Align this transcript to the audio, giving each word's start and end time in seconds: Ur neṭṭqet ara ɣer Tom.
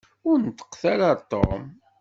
Ur 0.29 0.37
neṭṭqet 0.45 0.81
ara 0.93 1.05
ɣer 1.09 1.19
Tom. 1.31 1.63